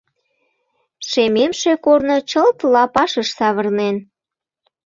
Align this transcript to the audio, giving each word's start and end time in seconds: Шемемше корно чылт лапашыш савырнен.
Шемемше 1.09 1.71
корно 1.85 2.17
чылт 2.29 2.57
лапашыш 2.73 3.27
савырнен. 3.37 3.95